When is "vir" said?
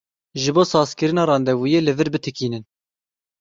1.97-2.09